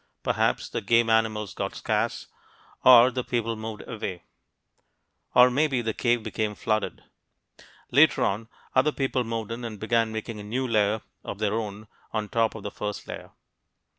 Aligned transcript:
Perhaps 0.23 0.69
the 0.69 0.81
game 0.81 1.11
animals 1.11 1.53
got 1.53 1.75
scarce 1.75 2.25
and 2.83 3.13
the 3.13 3.23
people 3.23 3.55
moved 3.55 3.83
away; 3.87 4.23
or 5.35 5.51
maybe 5.51 5.83
the 5.83 5.93
cave 5.93 6.23
became 6.23 6.55
flooded. 6.55 7.03
Later 7.91 8.23
on, 8.23 8.47
other 8.73 8.91
people 8.91 9.23
moved 9.23 9.51
in 9.51 9.63
and 9.63 9.79
began 9.79 10.11
making 10.11 10.39
a 10.39 10.43
new 10.43 10.67
layer 10.67 11.01
of 11.23 11.37
their 11.37 11.53
own 11.53 11.87
on 12.13 12.29
top 12.29 12.55
of 12.55 12.63
the 12.63 12.71
first 12.71 13.07
layer. 13.07 13.31